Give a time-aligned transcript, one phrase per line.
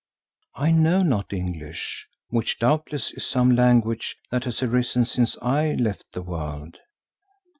[0.55, 6.11] "I know not English, which doubtless is some language that has arisen since I left
[6.13, 6.79] the world.